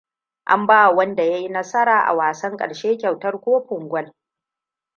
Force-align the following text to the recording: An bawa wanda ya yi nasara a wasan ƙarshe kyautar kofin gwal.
An 0.45 0.67
bawa 0.67 0.95
wanda 0.95 1.23
ya 1.23 1.37
yi 1.37 1.49
nasara 1.49 1.99
a 2.05 2.13
wasan 2.13 2.57
ƙarshe 2.57 2.97
kyautar 2.97 3.41
kofin 3.41 3.87
gwal. 3.89 4.13